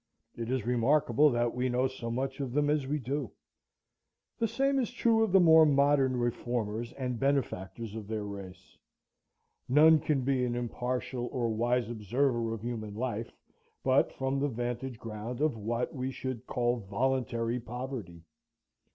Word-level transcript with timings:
It 0.35 0.49
is 0.49 0.65
remarkable 0.65 1.29
that 1.29 1.53
we 1.53 1.69
know 1.69 1.87
so 1.87 2.09
much 2.09 2.39
of 2.39 2.53
them 2.53 2.71
as 2.71 2.87
we 2.87 2.97
do. 2.97 3.31
The 4.39 4.47
same 4.47 4.79
is 4.79 4.89
true 4.89 5.21
of 5.23 5.31
the 5.31 5.39
more 5.39 5.63
modern 5.63 6.17
reformers 6.17 6.91
and 6.93 7.19
benefactors 7.19 7.93
of 7.93 8.07
their 8.07 8.23
race. 8.23 8.79
None 9.69 9.99
can 9.99 10.21
be 10.23 10.43
an 10.43 10.55
impartial 10.55 11.29
or 11.31 11.49
wise 11.49 11.87
observer 11.87 12.51
of 12.51 12.63
human 12.63 12.95
life 12.95 13.31
but 13.83 14.11
from 14.13 14.39
the 14.39 14.49
vantage 14.49 14.97
ground 14.97 15.39
of 15.39 15.55
what 15.55 15.93
we 15.93 16.09
should 16.09 16.47
call 16.47 16.77
voluntary 16.77 17.59
poverty. 17.59 18.23